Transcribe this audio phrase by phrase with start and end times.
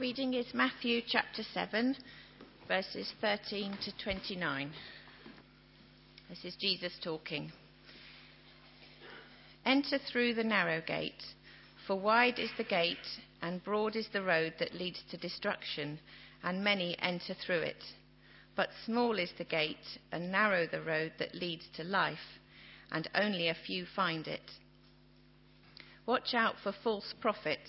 [0.00, 1.94] reading is Matthew chapter 7,
[2.66, 4.70] verses 13 to 29.
[6.30, 7.52] This is Jesus talking.
[9.66, 11.22] Enter through the narrow gate,
[11.86, 12.96] for wide is the gate
[13.42, 15.98] and broad is the road that leads to destruction,
[16.42, 17.84] and many enter through it.
[18.56, 22.38] But small is the gate and narrow the road that leads to life,
[22.90, 24.50] and only a few find it.
[26.06, 27.68] Watch out for false prophets.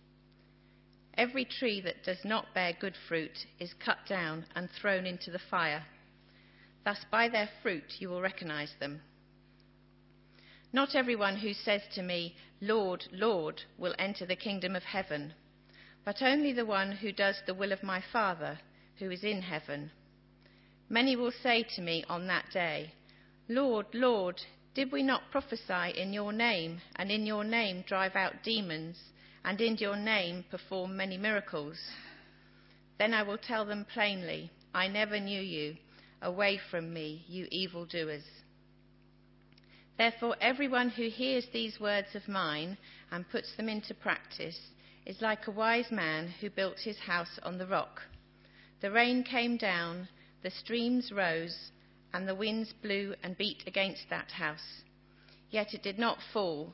[1.17, 5.39] Every tree that does not bear good fruit is cut down and thrown into the
[5.39, 5.85] fire.
[6.83, 9.01] Thus, by their fruit you will recognize them.
[10.73, 15.33] Not everyone who says to me, Lord, Lord, will enter the kingdom of heaven,
[16.05, 18.59] but only the one who does the will of my Father
[18.97, 19.91] who is in heaven.
[20.89, 22.93] Many will say to me on that day,
[23.49, 24.41] Lord, Lord,
[24.73, 28.97] did we not prophesy in your name, and in your name drive out demons?
[29.43, 31.77] And in your name perform many miracles.
[32.97, 35.77] Then I will tell them plainly, I never knew you.
[36.21, 38.23] Away from me, you evildoers.
[39.97, 42.77] Therefore, everyone who hears these words of mine
[43.11, 44.59] and puts them into practice
[45.05, 48.01] is like a wise man who built his house on the rock.
[48.81, 50.07] The rain came down,
[50.43, 51.71] the streams rose,
[52.13, 54.83] and the winds blew and beat against that house.
[55.49, 56.73] Yet it did not fall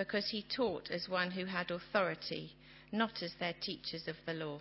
[0.00, 2.50] because he taught as one who had authority,
[2.90, 4.58] not as their teachers of the law.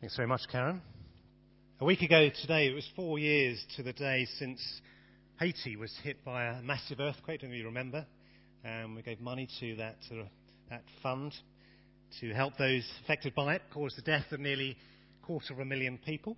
[0.00, 0.80] Thanks very much, Karen.
[1.80, 4.60] A week ago today, it was four years to the day since
[5.40, 7.40] Haiti was hit by a massive earthquake.
[7.40, 8.06] Don't you remember?
[8.64, 9.96] Um, we gave money to that,
[10.70, 11.34] that fund
[12.20, 13.62] to help those affected by it.
[13.74, 14.76] Caused the death of nearly
[15.20, 16.36] a quarter of a million people.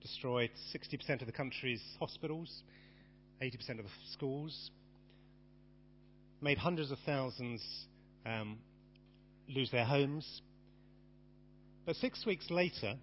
[0.00, 2.62] Destroyed 60% of the country's hospitals,
[3.42, 4.70] 80% of the schools,
[6.40, 7.62] made hundreds of thousands
[8.24, 8.58] um,
[9.48, 10.42] lose their homes.
[11.84, 12.96] But six weeks later,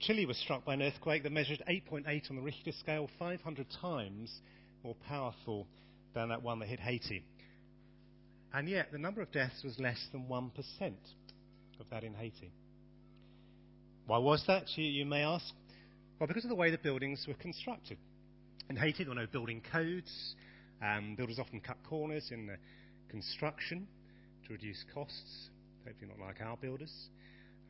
[0.00, 4.32] Chile was struck by an earthquake that measured 8.8 on the Richter scale, 500 times
[4.84, 5.66] more powerful
[6.14, 7.24] than that one that hit Haiti.
[8.52, 10.50] And yet, the number of deaths was less than 1%
[11.80, 12.52] of that in Haiti.
[14.06, 15.52] Why was that, you, you may ask?
[16.18, 17.98] Well, because of the way the buildings were constructed.
[18.70, 20.34] In Haiti, there were no building codes.
[20.82, 22.56] Um, builders often cut corners in the
[23.10, 23.86] construction
[24.46, 25.50] to reduce costs,
[25.84, 26.92] hopefully not like our builders.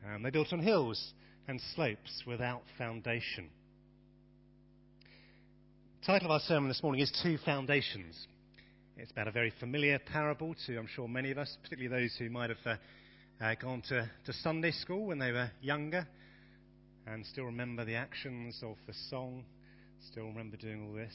[0.07, 1.13] Um, they built on hills
[1.47, 3.49] and slopes without foundation.
[6.01, 8.27] The title of our sermon this morning is Two Foundations.
[8.97, 12.29] It's about a very familiar parable to, I'm sure, many of us, particularly those who
[12.29, 12.75] might have uh,
[13.43, 16.07] uh, gone to, to Sunday school when they were younger
[17.07, 19.43] and still remember the actions of the song,
[20.11, 21.13] still remember doing all this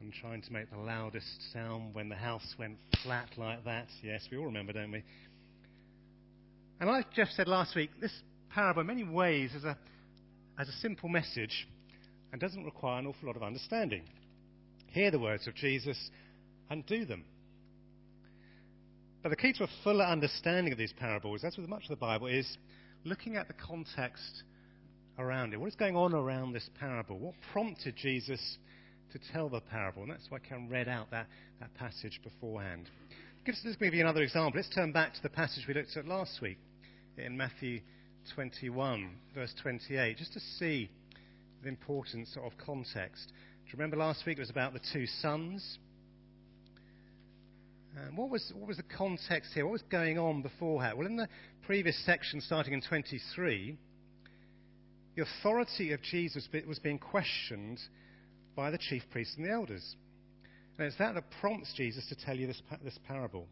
[0.00, 3.86] and trying to make the loudest sound when the house went flat like that.
[4.02, 5.02] Yes, we all remember, don't we?
[6.80, 8.12] And like Jeff said last week, this
[8.50, 9.76] parable, in many ways, is a,
[10.56, 11.66] has a simple message
[12.32, 14.02] and doesn't require an awful lot of understanding.
[14.88, 16.10] Hear the words of Jesus
[16.70, 17.24] and do them.
[19.22, 21.96] But the key to a fuller understanding of these parables, as with much of the
[21.96, 22.58] Bible, is
[23.04, 24.44] looking at the context
[25.18, 25.60] around it.
[25.60, 27.18] What is going on around this parable?
[27.18, 28.58] What prompted Jesus
[29.12, 30.02] to tell the parable.
[30.02, 31.26] And that's why Karen read out that,
[31.60, 32.88] that passage beforehand.
[33.46, 34.60] Let's give you another example.
[34.60, 36.58] Let's turn back to the passage we looked at last week
[37.16, 37.80] in Matthew
[38.34, 40.90] 21, verse 28, just to see
[41.62, 43.28] the importance of context.
[43.28, 45.78] Do you remember last week it was about the two sons?
[47.96, 49.64] And what was, what was the context here?
[49.64, 50.98] What was going on beforehand?
[50.98, 51.28] Well, in the
[51.64, 53.76] previous section, starting in 23,
[55.16, 57.80] the authority of Jesus was being questioned
[58.58, 59.94] by the chief priests and the elders.
[60.76, 63.46] And it's that that prompts Jesus to tell you this, this parable.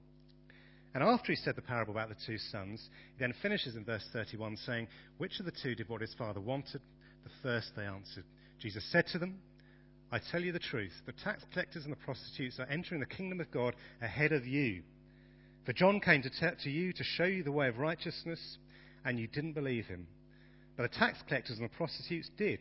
[0.95, 4.05] And after he said the parable about the two sons, he then finishes in verse
[4.13, 4.89] 31 saying,
[5.19, 6.81] Which of the two did what his father wanted?
[7.23, 8.25] the first they answered.
[8.61, 9.39] Jesus said to them,
[10.11, 13.41] I tell you the truth, the tax collectors and the prostitutes are entering the kingdom
[13.41, 14.83] of God ahead of you.
[15.67, 18.59] For John came to, te- to you to show you the way of righteousness,
[19.05, 20.09] and you didn't believe him.
[20.77, 22.61] But the tax collectors and the prostitutes did.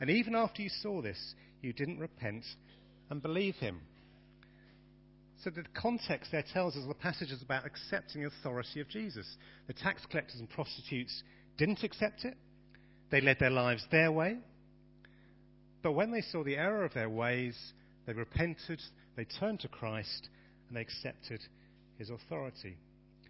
[0.00, 2.44] And even after you saw this, you didn't repent
[3.10, 3.80] and believe him.
[5.44, 9.26] So the context there tells us the passage is about accepting the authority of Jesus.
[9.66, 11.22] The tax collectors and prostitutes
[11.56, 12.36] didn't accept it.
[13.10, 14.38] They led their lives their way.
[15.82, 17.56] But when they saw the error of their ways,
[18.06, 18.82] they repented,
[19.16, 20.28] they turned to Christ,
[20.68, 21.40] and they accepted
[21.98, 22.76] his authority.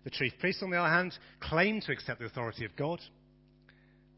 [0.05, 3.01] The chief priests, on the other hand, claimed to accept the authority of God.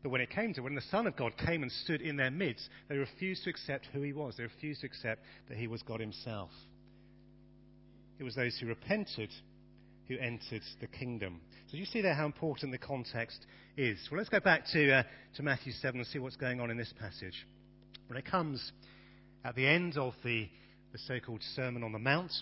[0.02, 2.31] But when it came to when the Son of God came and stood in their
[2.31, 4.37] midst, they refused to accept who he was.
[4.37, 6.50] They refused to accept that he was God himself.
[8.19, 9.31] It was those who repented
[10.08, 11.40] who entered the kingdom.
[11.70, 13.46] So you see there how important the context
[13.76, 13.99] is.
[14.10, 15.02] Well, let's go back to, uh,
[15.37, 17.46] to Matthew 7 and see what's going on in this passage.
[18.08, 18.72] When it comes
[19.44, 20.48] at the end of the,
[20.93, 22.32] the so called Sermon on the Mount,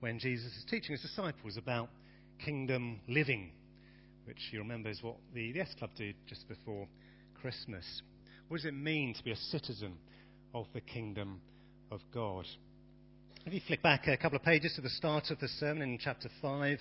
[0.00, 1.88] when Jesus is teaching his disciples about
[2.44, 3.50] kingdom living,
[4.26, 6.86] which you remember is what the, the S Club did just before
[7.40, 7.84] Christmas.
[8.48, 9.94] What does it mean to be a citizen
[10.54, 11.40] of the kingdom
[11.90, 12.44] of God?
[13.44, 15.98] If you flick back a couple of pages to the start of the sermon in
[15.98, 16.78] chapter 5,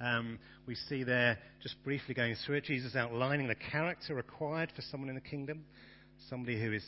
[0.00, 4.82] um, we see there, just briefly going through it, Jesus outlining the character required for
[4.90, 5.64] someone in the kingdom.
[6.30, 6.84] Somebody who is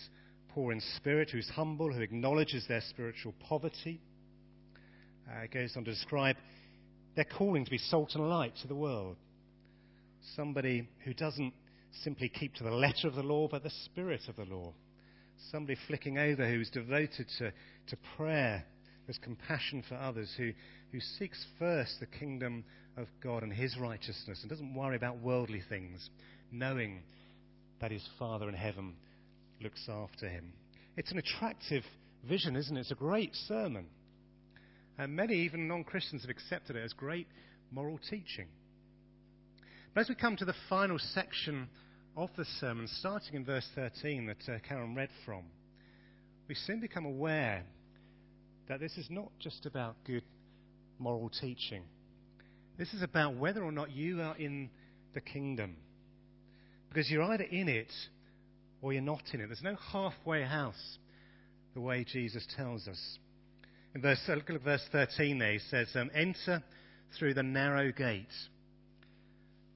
[0.49, 4.01] poor in spirit, who's humble, who acknowledges their spiritual poverty.
[5.31, 6.37] Uh, it goes on to describe
[7.17, 9.17] their calling to be salt and light to the world.
[10.37, 11.53] Somebody who doesn't
[12.03, 14.73] simply keep to the letter of the law, but the spirit of the law.
[15.51, 17.53] Somebody flicking over who's devoted to,
[17.89, 18.65] to prayer,
[19.07, 20.53] has compassion for others, who,
[20.93, 22.65] who seeks first the kingdom
[22.97, 26.11] of God and his righteousness and doesn't worry about worldly things,
[26.53, 27.03] knowing
[27.81, 28.95] that his Father in heaven
[29.63, 30.53] looks after him.
[30.97, 31.85] It's an attractive
[32.29, 32.81] vision, isn't it?
[32.81, 33.87] It's a great sermon.
[34.99, 37.29] And many, even non Christians, have accepted it as great
[37.71, 38.49] moral teaching.
[39.95, 41.69] But as we come to the final section
[42.17, 45.45] of the sermon, starting in verse 13 that uh, Karen read from,
[46.49, 47.65] we soon become aware
[48.69, 50.23] that this is not just about good
[50.99, 51.83] moral teaching.
[52.77, 54.71] This is about whether or not you are in
[55.15, 55.77] the kingdom.
[56.89, 57.93] Because you're either in it
[58.81, 59.47] or you're not in it.
[59.47, 60.99] There's no halfway house,
[61.75, 63.19] the way Jesus tells us.
[63.95, 66.63] In verse, look at verse 13 there, he says, um, Enter
[67.19, 68.27] through the narrow gate.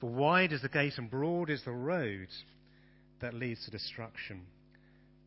[0.03, 2.27] For wide is the gate and broad is the road
[3.21, 4.43] that leads to destruction,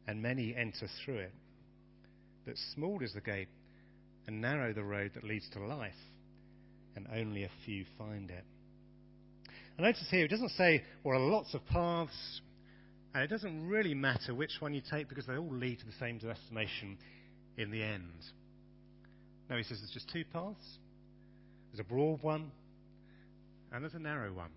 [0.06, 1.34] and many enter through it.
[2.46, 3.48] But small is the gate
[4.28, 5.94] and narrow the road that leads to life,
[6.98, 8.44] and only a few find it.
[9.78, 12.42] And notice here, it doesn't say, well, there are lots of paths,
[13.14, 15.94] and it doesn't really matter which one you take because they all lead to the
[16.02, 16.98] same destination
[17.56, 18.12] in the end.
[19.50, 20.80] No, he says there's just two paths.
[21.72, 22.52] There's a broad one,
[23.72, 24.50] and there's a narrow one.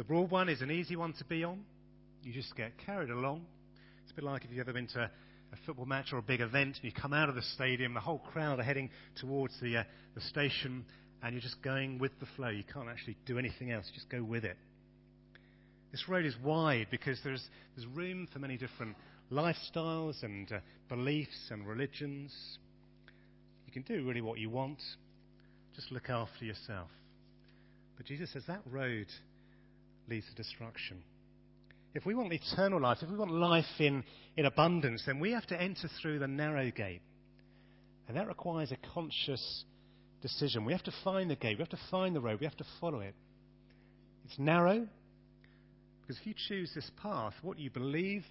[0.00, 1.60] The broad one is an easy one to be on.
[2.22, 3.44] You just get carried along.
[4.02, 6.40] It's a bit like if you've ever been to a football match or a big
[6.40, 8.88] event, and you come out of the stadium, the whole crowd are heading
[9.20, 9.82] towards the, uh,
[10.14, 10.86] the station,
[11.22, 12.48] and you're just going with the flow.
[12.48, 14.56] You can't actually do anything else, you just go with it.
[15.92, 17.46] This road is wide because there's,
[17.76, 18.96] there's room for many different
[19.30, 22.32] lifestyles and uh, beliefs and religions.
[23.66, 24.80] You can do really what you want,
[25.76, 26.88] just look after yourself.
[27.98, 29.08] But Jesus says that road
[30.10, 31.02] leads to destruction.
[31.94, 34.04] If we want eternal life, if we want life in,
[34.36, 37.02] in abundance, then we have to enter through the narrow gate.
[38.06, 39.64] And that requires a conscious
[40.22, 40.64] decision.
[40.64, 42.66] We have to find the gate, we have to find the road, we have to
[42.80, 43.14] follow it.
[44.24, 44.86] It's narrow,
[46.00, 48.24] because if you choose this path, what you believe,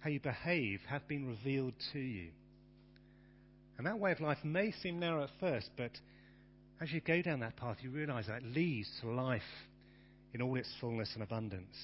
[0.00, 2.28] how you behave, have been revealed to you.
[3.76, 5.92] And that way of life may seem narrow at first, but
[6.80, 9.42] as you go down that path, you realize that leads to life
[10.32, 11.76] in all its fullness and abundance.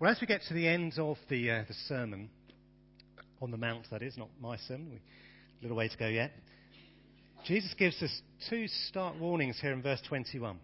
[0.00, 2.28] Well, as we get to the end of the, uh, the sermon,
[3.40, 6.32] on the Mount, that is, not my sermon, we, a little way to go yet,
[7.46, 8.10] Jesus gives us
[8.48, 10.58] two stark warnings here in verse 21.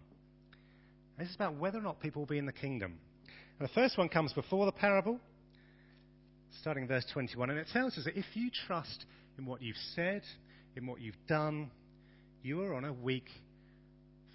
[1.17, 2.97] This is about whether or not people will be in the kingdom.
[3.59, 5.19] And the first one comes before the parable,
[6.59, 9.05] starting in verse 21, and it tells us that if you trust
[9.37, 10.23] in what you've said,
[10.75, 11.69] in what you've done,
[12.43, 13.29] you are on a weak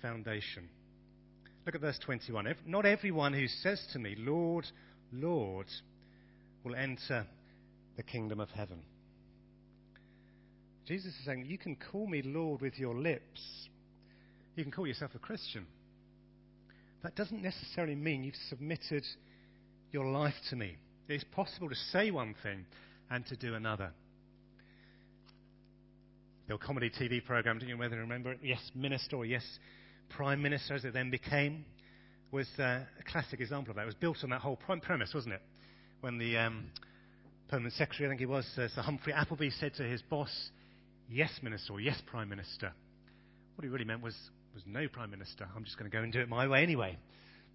[0.02, 0.68] foundation.
[1.64, 2.54] Look at verse 21.
[2.66, 4.66] Not everyone who says to me, Lord,
[5.12, 5.66] Lord,
[6.64, 7.26] will enter
[7.96, 8.82] the kingdom of heaven.
[10.86, 13.68] Jesus is saying, You can call me Lord with your lips.
[14.54, 15.66] You can call yourself a Christian.
[17.02, 19.04] that doesn't necessarily mean you've submitted
[19.92, 20.76] your life to me.
[21.08, 22.64] It's possible to say one thing
[23.10, 23.90] and to do another.
[26.46, 28.38] The old comedy TV program, do you whether you remember it?
[28.42, 29.44] Yes, Minister or Yes,
[30.10, 31.64] Prime Minister, as it then became,
[32.30, 33.82] was uh, a classic example of that.
[33.82, 35.42] It was built on that whole premise, wasn't it?
[36.00, 36.66] When the um,
[37.48, 40.50] Permanent Secretary, I think he was, uh, Sir Humphrey Appleby, said to his boss,
[41.08, 42.72] Yes, Minister, or Yes, Prime Minister.
[43.54, 44.16] What he really meant was,
[44.54, 45.46] was no Prime Minister.
[45.54, 46.98] I'm just going to go and do it my way anyway,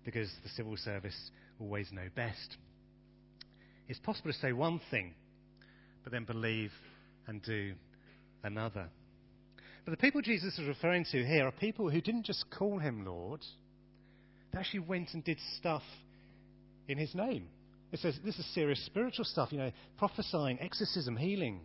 [0.06, 2.58] because the civil service always know best.
[3.88, 5.14] It's possible to say one thing,
[6.04, 6.72] but then believe
[7.28, 7.74] and do
[8.44, 8.88] another.
[9.86, 13.06] But the people Jesus is referring to here are people who didn't just call him
[13.06, 13.42] Lord,
[14.54, 15.84] they actually went and did stuff
[16.88, 17.48] in his name.
[17.92, 21.62] It says this is serious spiritual stuff, you know, prophesying, exorcism, healing.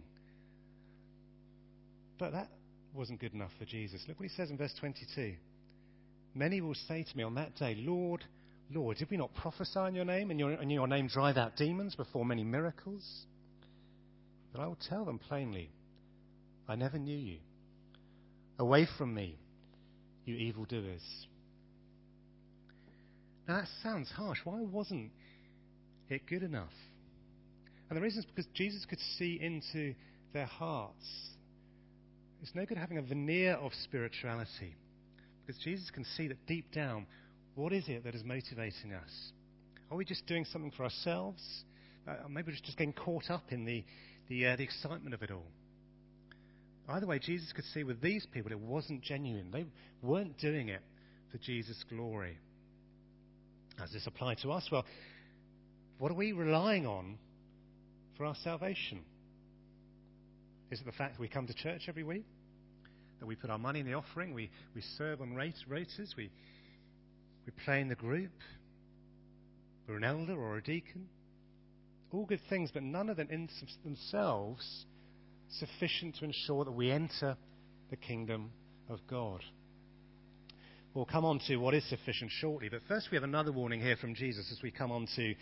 [2.18, 2.48] But that
[2.94, 4.02] wasn't good enough for Jesus.
[4.08, 5.34] Look what he says in verse 22.
[6.34, 8.24] Many will say to me on that day, Lord,
[8.70, 11.94] Lord, did we not prophesy in your name and in your name drive out demons,
[11.94, 13.04] perform many miracles?
[14.52, 15.70] But I will tell them plainly,
[16.68, 17.38] I never knew you.
[18.58, 19.38] Away from me,
[20.24, 21.02] you evildoers.
[23.46, 24.38] Now that sounds harsh.
[24.44, 25.10] Why wasn't
[26.08, 26.72] it good enough?
[27.88, 29.94] And the reason is because Jesus could see into
[30.32, 31.06] their hearts.
[32.42, 34.74] It's no good having a veneer of spirituality.
[35.46, 37.06] Because Jesus can see that deep down,
[37.54, 39.32] what is it that is motivating us?
[39.90, 41.42] Are we just doing something for ourselves?
[42.08, 43.84] Uh, maybe we're just getting caught up in the,
[44.28, 45.46] the, uh, the excitement of it all.
[46.88, 49.50] Either way, Jesus could see with these people it wasn't genuine.
[49.50, 49.66] They
[50.02, 50.82] weren't doing it
[51.32, 52.38] for Jesus' glory.
[53.78, 54.68] Does this apply to us?
[54.70, 54.84] Well,
[55.98, 57.18] what are we relying on
[58.16, 59.00] for our salvation?
[60.70, 62.24] Is it the fact that we come to church every week?
[63.20, 64.32] That we put our money in the offering?
[64.34, 66.14] We, we serve on races?
[66.16, 66.30] We,
[67.46, 68.32] we play in the group?
[69.88, 71.08] We're an elder or a deacon?
[72.12, 73.48] All good things, but none of them in
[73.84, 74.86] themselves
[75.48, 77.36] sufficient to ensure that we enter
[77.90, 78.50] the kingdom
[78.88, 79.42] of God.
[80.94, 83.96] We'll come on to what is sufficient shortly, but first we have another warning here
[83.96, 85.34] from Jesus as we come on to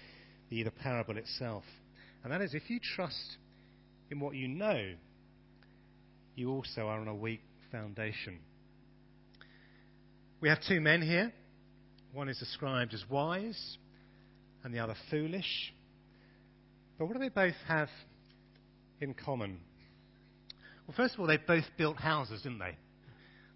[0.50, 1.62] the, the parable itself.
[2.22, 3.36] And that is if you trust
[4.10, 4.94] in what you know,
[6.34, 8.40] you also are on a weak foundation.
[10.40, 11.32] We have two men here.
[12.12, 13.78] One is described as wise
[14.64, 15.72] and the other foolish.
[16.98, 17.88] But what do they both have
[19.00, 19.60] in common?
[20.86, 22.76] Well, first of all, they both built houses, didn't they?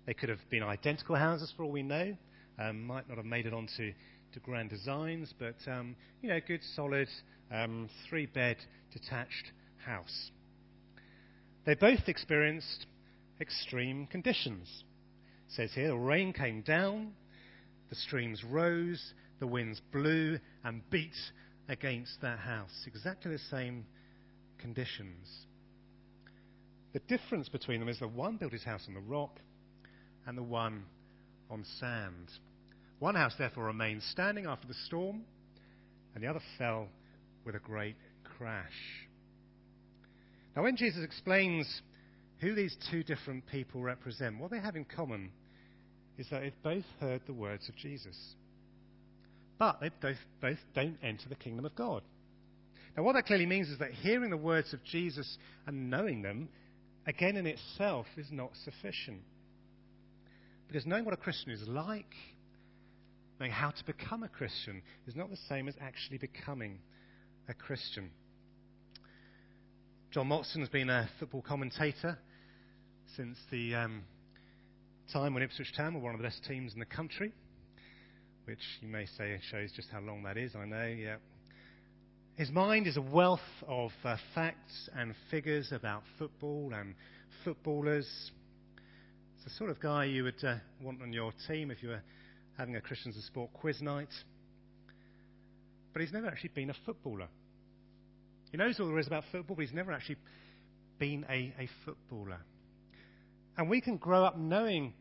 [0.06, 2.16] They could have been identical houses for all we know.
[2.58, 3.92] Um, might not have made it onto
[4.32, 7.08] to grand designs, but um, you know, good, solid,
[7.52, 8.56] um, three-bed
[8.92, 9.52] detached
[9.85, 10.30] house.
[11.66, 12.87] They both experienced
[13.40, 14.85] extreme conditions.
[15.49, 17.12] It says here, the rain came down,
[17.90, 21.12] the streams rose, the winds blew and beat
[21.68, 22.87] against that house.
[22.87, 23.85] Exactly the same
[24.58, 25.26] conditions.
[26.99, 29.38] The difference between them is that one built his house on the rock
[30.26, 30.83] and the one
[31.49, 32.28] on sand.
[32.99, 35.23] One house, therefore, remained standing after the storm,
[36.14, 36.88] and the other fell
[37.45, 37.95] with a great
[38.37, 38.67] crash.
[40.57, 41.83] Now, when Jesus explains
[42.40, 45.31] who these two different people represent, what they have in common
[46.19, 48.17] is that they've both heard the words of Jesus.
[49.57, 52.02] But they both, both don't enter the kingdom of God.
[52.97, 55.38] Now, what that clearly means is that hearing the words of Jesus
[55.69, 56.49] and knowing them
[57.08, 59.22] again in itself is not sufficient.
[60.68, 62.12] Because knowing what a Christian is like,
[63.40, 66.78] knowing how to become a Christian, is not the same as actually becoming
[67.48, 68.10] a Christian.
[70.10, 72.18] John Motson has been a football commentator
[73.16, 74.02] since the um,
[75.10, 77.32] time when Ipswich Town were one of the best teams in the country,
[78.44, 81.16] which you may say shows just how long that is, I know, yeah.
[82.38, 86.95] His mind is a wealth of uh, facts and figures about football and
[87.45, 88.07] footballers.
[89.35, 92.02] It's the sort of guy you would uh, want on your team if you were
[92.57, 94.12] having a Christians and Sport quiz night.
[95.92, 97.26] But he's never actually been a footballer.
[98.52, 100.18] He knows all there is about football, but he's never actually
[101.00, 102.38] been a, a footballer.
[103.57, 104.92] And we can grow up knowing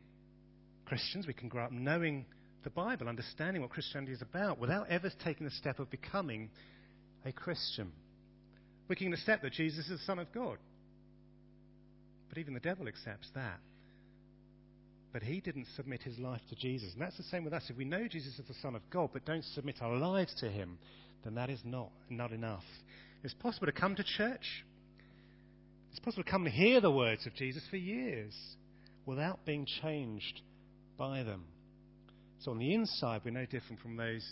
[0.88, 2.26] Christians, we can grow up knowing
[2.64, 6.50] the Bible, understanding what Christianity is about, without ever taking the step of becoming
[7.28, 7.92] a Christian.
[8.88, 10.58] We can accept that Jesus is the Son of God.
[12.30, 13.60] But even the devil accepts that.
[15.12, 16.94] But he didn't submit his life to Jesus.
[16.94, 17.64] And that's the same with us.
[17.70, 20.50] If we know Jesus is the Son of God but don't submit our lives to
[20.50, 20.78] him,
[21.24, 22.64] then that is not, not enough.
[23.24, 24.64] It's possible to come to church.
[25.92, 28.34] It's possible to come and hear the words of Jesus for years
[29.06, 30.42] without being changed
[30.98, 31.46] by them.
[32.40, 34.24] So on the inside, we're no different from those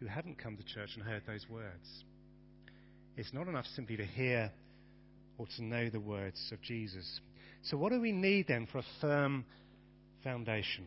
[0.00, 2.04] who haven't come to church and heard those words.
[3.18, 4.52] It's not enough simply to hear
[5.38, 7.20] or to know the words of Jesus.
[7.64, 9.44] So, what do we need then for a firm
[10.22, 10.86] foundation?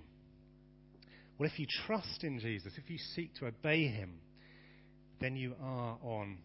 [1.37, 4.13] Well, if you trust in Jesus, if you seek to obey him,
[5.19, 6.37] then you are on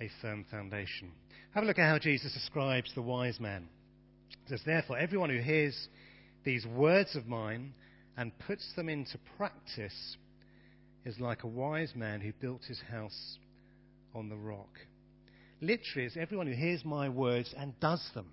[0.00, 1.10] a firm foundation.
[1.52, 3.68] Have a look at how Jesus describes the wise man.
[4.44, 5.88] He says, Therefore, everyone who hears
[6.44, 7.74] these words of mine
[8.16, 10.16] and puts them into practice
[11.04, 13.38] is like a wise man who built his house
[14.14, 14.78] on the rock.
[15.60, 18.30] Literally, it's everyone who hears my words and does them.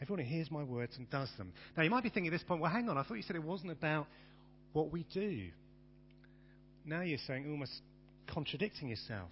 [0.00, 1.52] Everyone who hears my words and does them.
[1.76, 3.36] Now, you might be thinking at this point, well, hang on, I thought you said
[3.36, 4.06] it wasn't about
[4.72, 5.48] what we do.
[6.84, 7.72] Now you're saying almost
[8.26, 9.30] contradicting yourself.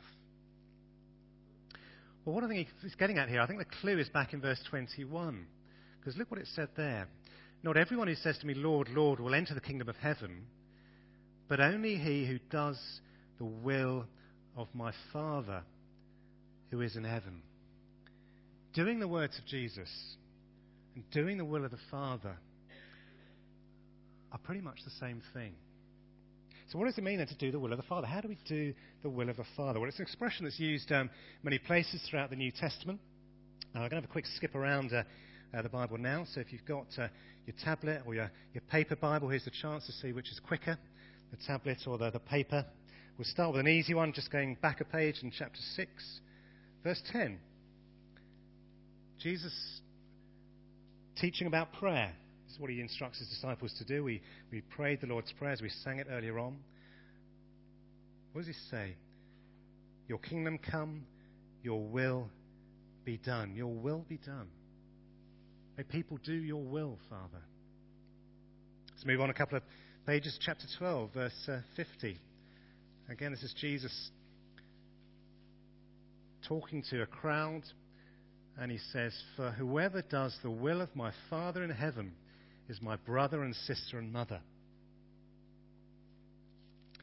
[2.24, 4.40] Well, what I think he's getting at here, I think the clue is back in
[4.40, 5.46] verse 21.
[5.98, 7.08] Because look what it said there.
[7.62, 10.46] Not everyone who says to me, Lord, Lord, will enter the kingdom of heaven,
[11.48, 12.78] but only he who does
[13.38, 14.06] the will
[14.56, 15.62] of my Father
[16.72, 17.42] who is in heaven.
[18.74, 19.90] Doing the words of Jesus
[20.94, 22.34] and doing the will of the Father
[24.32, 25.52] are pretty much the same thing.
[26.70, 28.06] So, what does it mean then to do the will of the Father?
[28.06, 29.78] How do we do the will of the Father?
[29.78, 31.10] Well, it's an expression that's used um,
[31.42, 32.98] many places throughout the New Testament.
[33.74, 35.02] Now, I'm going to have a quick skip around uh,
[35.54, 36.24] uh, the Bible now.
[36.32, 37.08] So, if you've got uh,
[37.44, 40.78] your tablet or your, your paper Bible, here's the chance to see which is quicker
[41.30, 42.64] the tablet or the, the paper.
[43.18, 46.20] We'll start with an easy one, just going back a page in chapter 6,
[46.82, 47.38] verse 10.
[49.20, 49.52] Jesus
[51.16, 52.12] teaching about prayer.
[52.46, 54.02] This is what he instructs his disciples to do.
[54.02, 54.20] We,
[54.50, 56.56] we prayed the Lord's Prayer as we sang it earlier on.
[58.32, 58.96] What does he say?
[60.08, 61.04] Your kingdom come,
[61.62, 62.28] your will
[63.04, 63.54] be done.
[63.54, 64.48] Your will be done.
[65.76, 67.42] May people do your will, Father.
[68.90, 69.62] Let's move on a couple of
[70.06, 72.18] pages, chapter 12, verse uh, 50.
[73.08, 74.10] Again, this is Jesus
[76.52, 77.62] talking to a crowd,
[78.58, 82.12] and he says, For whoever does the will of my Father in heaven
[82.68, 84.40] is my brother and sister and mother.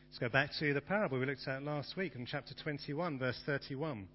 [0.06, 3.40] Let's go back to the parable we looked at last week in chapter 21, verse
[3.48, 3.92] 31.
[3.92, 4.08] And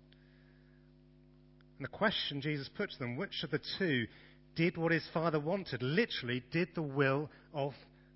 [1.81, 4.07] the question Jesus put to them, which of the two
[4.55, 5.83] did what his father wanted?
[5.83, 7.73] Literally, did the will of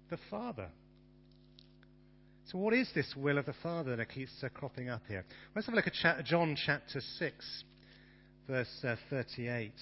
[0.09, 0.69] the Father.
[2.51, 5.25] So, what is this will of the Father that keeps uh, cropping up here?
[5.55, 7.65] Let's have a look at cha- John chapter 6,
[8.49, 9.73] verse uh, 38.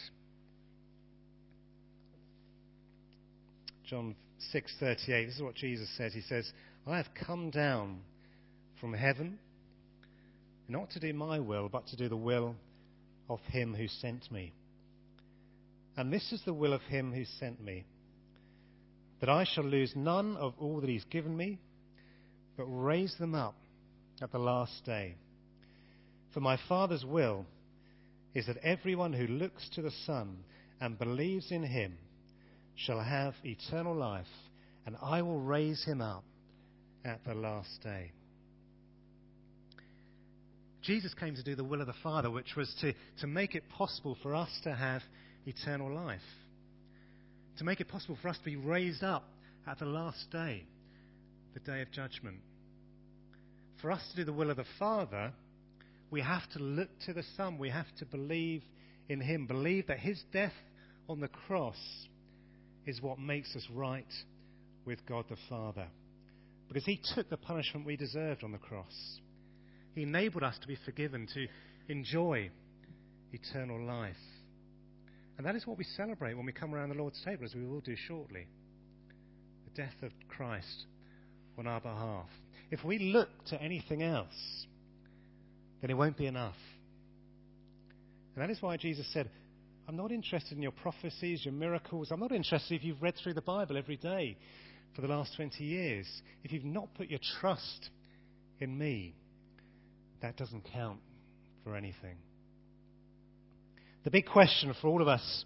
[3.88, 4.16] John
[4.52, 5.26] 6:38.
[5.26, 6.12] This is what Jesus says.
[6.12, 6.50] He says,
[6.86, 8.00] "I have come down
[8.80, 9.38] from heaven
[10.68, 12.56] not to do my will, but to do the will
[13.28, 14.52] of him who sent me.
[15.96, 17.86] And this is the will of him who sent me,
[19.20, 21.58] that I shall lose none of all that he's given me,
[22.56, 23.56] but raise them up
[24.22, 25.14] at the last day.
[26.32, 27.46] For my Father's will
[28.34, 30.38] is that everyone who looks to the Son
[30.80, 31.96] and believes in him
[32.74, 34.26] shall have eternal life,
[34.84, 36.24] and I will raise him up
[37.04, 38.12] at the last day.
[40.82, 43.64] Jesus came to do the will of the Father, which was to, to make it
[43.70, 45.02] possible for us to have
[45.46, 46.20] eternal life,
[47.58, 49.24] to make it possible for us to be raised up
[49.66, 50.64] at the last day,
[51.56, 52.36] the day of judgment.
[53.80, 55.32] For us to do the will of the Father,
[56.10, 57.56] we have to look to the Son.
[57.56, 58.62] We have to believe
[59.08, 60.52] in Him, believe that His death
[61.08, 61.78] on the cross
[62.84, 64.04] is what makes us right
[64.84, 65.86] with God the Father.
[66.68, 69.18] Because He took the punishment we deserved on the cross.
[69.94, 71.46] He enabled us to be forgiven, to
[71.88, 72.50] enjoy
[73.32, 74.14] eternal life.
[75.38, 77.64] And that is what we celebrate when we come around the Lord's table, as we
[77.64, 78.46] will do shortly
[79.64, 80.84] the death of Christ
[81.58, 82.28] on our behalf.
[82.70, 84.66] If we look to anything else,
[85.80, 86.56] then it won't be enough.
[88.34, 89.30] And that is why Jesus said,
[89.88, 92.10] I'm not interested in your prophecies, your miracles.
[92.10, 94.36] I'm not interested if you've read through the Bible every day
[94.94, 96.06] for the last 20 years.
[96.42, 97.90] If you've not put your trust
[98.60, 99.14] in me,
[100.22, 100.98] that doesn't count
[101.62, 102.16] for anything.
[104.04, 105.44] The big question for all of us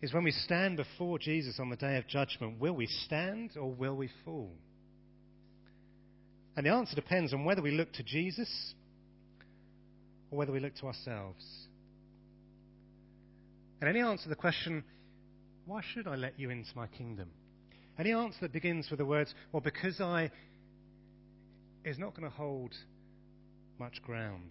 [0.00, 3.70] is when we stand before Jesus on the day of judgment, will we stand or
[3.72, 4.52] will we fall?
[6.58, 8.74] And the answer depends on whether we look to Jesus
[10.32, 11.46] or whether we look to ourselves.
[13.80, 14.82] And any answer to the question,
[15.66, 17.30] why should I let you into my kingdom?
[17.96, 20.32] Any answer that begins with the words, well, because I,
[21.84, 22.74] is not going to hold
[23.78, 24.50] much ground.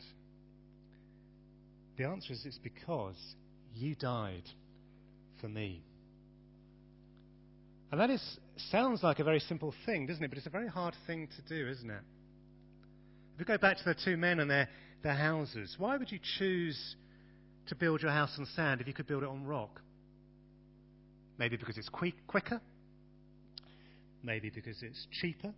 [1.98, 3.17] The answer is it's because
[3.76, 4.50] you died
[5.41, 5.84] for me.
[7.91, 8.39] And that is,
[8.71, 10.28] sounds like a very simple thing, doesn't it?
[10.28, 12.02] But it's a very hard thing to do, isn't it?
[13.34, 14.67] If we go back to the two men and their,
[15.04, 16.95] their houses, why would you choose
[17.67, 19.80] to build your house on sand if you could build it on rock?
[21.38, 22.60] Maybe because it's quick, quicker.
[24.23, 25.54] Maybe because it's cheaper.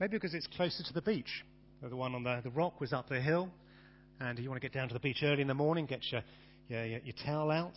[0.00, 1.44] Maybe because it's closer to the beach.
[1.82, 3.48] The one on the, the rock was up the hill,
[4.20, 6.22] and you want to get down to the beach early in the morning, get your,
[6.68, 7.74] your, your towel out,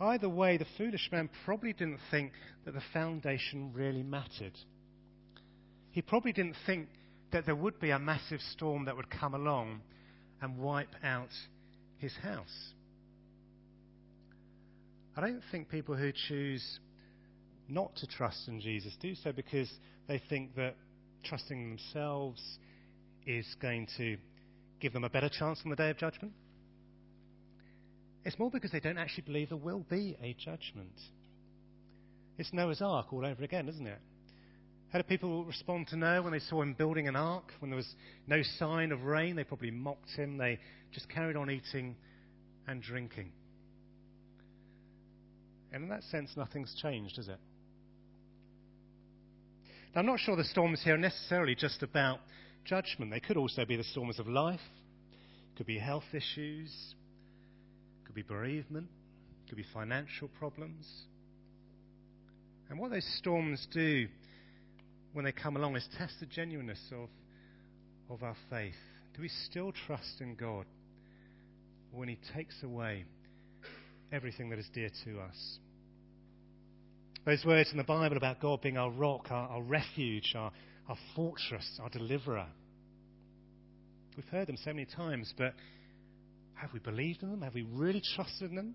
[0.00, 2.32] Either way, the foolish man probably didn't think
[2.64, 4.56] that the foundation really mattered.
[5.90, 6.88] He probably didn't think
[7.32, 9.80] that there would be a massive storm that would come along
[10.40, 11.28] and wipe out
[11.98, 12.72] his house.
[15.16, 16.80] I don't think people who choose
[17.68, 19.70] not to trust in Jesus do so because
[20.08, 20.76] they think that
[21.24, 22.40] trusting themselves
[23.26, 24.16] is going to
[24.80, 26.32] give them a better chance on the day of judgment.
[28.24, 30.98] It's more because they don't actually believe there will be a judgment.
[32.38, 33.98] It's Noah's Ark all over again, isn't it?
[34.92, 37.52] How did people respond to Noah when they saw him building an ark?
[37.60, 37.94] When there was
[38.26, 40.36] no sign of rain, they probably mocked him.
[40.36, 40.58] They
[40.92, 41.94] just carried on eating
[42.66, 43.30] and drinking.
[45.72, 47.38] And in that sense, nothing's changed, is it?
[49.94, 52.18] Now, I'm not sure the storms here are necessarily just about
[52.64, 53.12] judgment.
[53.12, 54.60] They could also be the storms of life,
[55.56, 56.72] could be health issues,
[58.10, 58.88] could be bereavement,
[59.48, 60.84] could be financial problems.
[62.68, 64.08] And what those storms do
[65.12, 67.08] when they come along is test the genuineness of,
[68.12, 68.74] of our faith.
[69.14, 70.66] Do we still trust in God
[71.92, 73.04] when He takes away
[74.10, 75.58] everything that is dear to us?
[77.24, 80.50] Those words in the Bible about God being our rock, our, our refuge, our,
[80.88, 82.46] our fortress, our deliverer.
[84.16, 85.54] We've heard them so many times, but
[86.54, 87.42] have we believed in them?
[87.42, 88.74] Have we really trusted in them?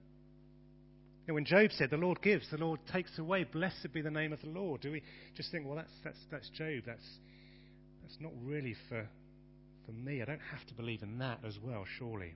[1.26, 4.12] You know, when Job said, The Lord gives, the Lord takes away, blessed be the
[4.12, 5.02] name of the Lord, do we
[5.36, 7.06] just think, well, that's, that's, that's Job, that's,
[8.04, 9.08] that's not really for,
[9.86, 10.22] for me.
[10.22, 12.34] I don't have to believe in that as well, surely.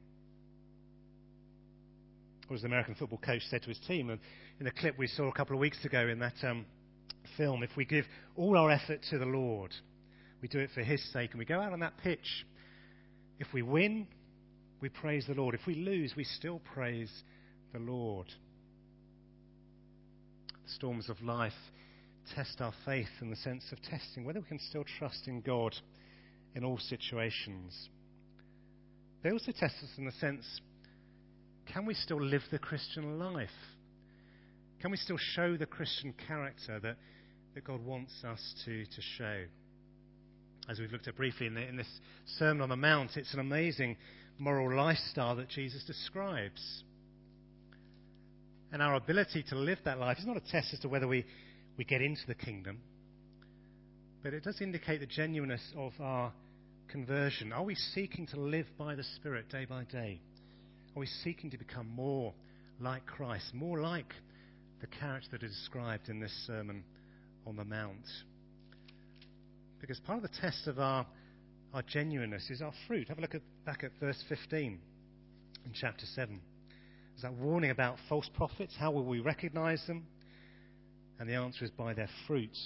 [2.49, 5.29] Or as the American football coach said to his team in the clip we saw
[5.29, 6.65] a couple of weeks ago in that um,
[7.37, 9.71] film, if we give all our effort to the Lord,
[10.41, 12.45] we do it for His sake, and we go out on that pitch,
[13.39, 14.07] if we win,
[14.81, 15.55] we praise the Lord.
[15.55, 17.11] If we lose, we still praise
[17.73, 18.27] the Lord.
[20.65, 21.53] The storms of life
[22.35, 25.75] test our faith in the sense of testing whether we can still trust in God
[26.55, 27.89] in all situations.
[29.23, 30.61] They also test us in the sense
[31.73, 33.49] can we still live the Christian life?
[34.81, 36.97] Can we still show the Christian character that,
[37.53, 39.43] that God wants us to, to show?
[40.67, 41.99] As we've looked at briefly in, the, in this
[42.37, 43.97] Sermon on the Mount, it's an amazing
[44.39, 46.83] moral lifestyle that Jesus describes.
[48.71, 51.25] And our ability to live that life is not a test as to whether we,
[51.77, 52.79] we get into the kingdom,
[54.23, 56.31] but it does indicate the genuineness of our
[56.89, 57.51] conversion.
[57.51, 60.19] Are we seeking to live by the Spirit day by day?
[60.95, 62.33] Are we seeking to become more
[62.79, 64.13] like Christ, more like
[64.81, 66.83] the character that is described in this Sermon
[67.47, 68.05] on the Mount?
[69.81, 71.05] Because part of the test of our
[71.73, 73.09] our genuineness is our fruit.
[73.09, 74.79] Have a look at, back at verse 15
[75.65, 76.39] in chapter 7.
[77.11, 78.75] There's that warning about false prophets.
[78.77, 80.05] How will we recognize them?
[81.19, 82.57] And the answer is by their fruit,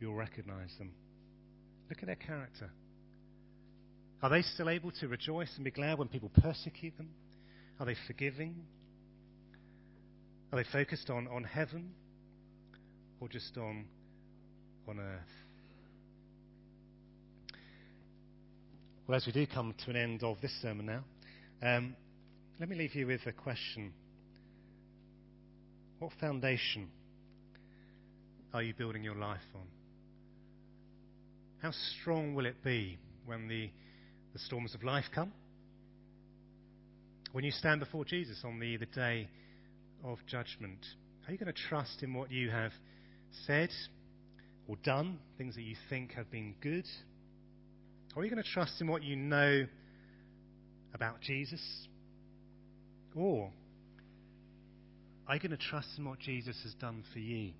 [0.00, 0.92] you'll recognize them.
[1.90, 2.70] Look at their character.
[4.22, 7.10] Are they still able to rejoice and be glad when people persecute them?
[7.78, 8.56] Are they forgiving?
[10.52, 11.90] Are they focused on, on heaven
[13.20, 13.84] or just on,
[14.88, 15.47] on earth?
[19.08, 21.02] Well, as we do come to an end of this sermon now,
[21.62, 21.96] um,
[22.60, 23.94] let me leave you with a question.
[25.98, 26.90] What foundation
[28.52, 29.62] are you building your life on?
[31.62, 33.70] How strong will it be when the,
[34.34, 35.32] the storms of life come?
[37.32, 39.30] When you stand before Jesus on the, the day
[40.04, 40.84] of judgment,
[41.26, 42.72] are you going to trust in what you have
[43.46, 43.70] said
[44.66, 46.84] or done, things that you think have been good
[48.16, 49.66] are you going to trust in what you know
[50.94, 51.60] about Jesus?
[53.14, 53.50] Or
[55.26, 57.52] are you going to trust in what Jesus has done for you?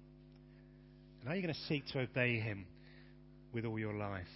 [1.21, 2.67] And are you going to seek to obey him
[3.53, 4.27] with all your life?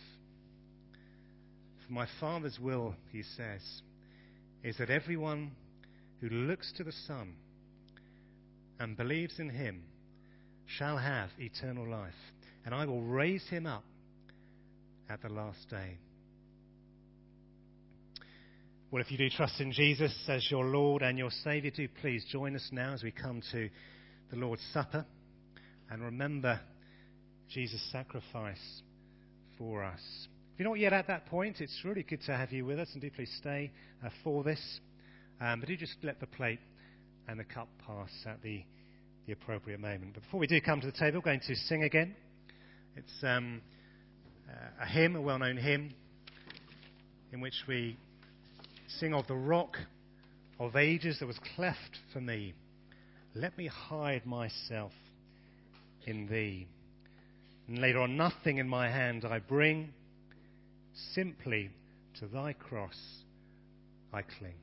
[1.86, 3.62] For my Father's will, he says,
[4.62, 5.52] is that everyone
[6.20, 7.34] who looks to the Son
[8.78, 9.82] and believes in him
[10.66, 12.12] shall have eternal life,
[12.64, 13.84] and I will raise him up
[15.08, 15.98] at the last day.
[18.92, 22.26] Well, if you do trust in Jesus as your Lord and your Saviour, do please
[22.30, 23.70] join us now as we come to
[24.30, 25.06] the Lord's Supper
[25.90, 26.60] and remember
[27.48, 28.82] Jesus' sacrifice
[29.56, 29.98] for us.
[30.52, 32.90] If you're not yet at that point, it's really good to have you with us,
[32.92, 33.70] and do please stay
[34.04, 34.60] uh, for this.
[35.40, 36.60] Um, but do just let the plate
[37.28, 38.62] and the cup pass at the,
[39.26, 40.12] the appropriate moment.
[40.12, 42.14] But before we do come to the table, we're going to sing again.
[42.94, 43.62] It's um,
[44.50, 45.94] uh, a hymn, a well known hymn,
[47.32, 47.96] in which we
[48.98, 49.76] Sing of the rock
[50.58, 52.54] of ages that was cleft for me.
[53.34, 54.92] Let me hide myself
[56.06, 56.66] in thee.
[57.68, 59.92] And later on, nothing in my hand I bring,
[61.14, 61.70] simply
[62.20, 62.98] to thy cross
[64.12, 64.54] I cling.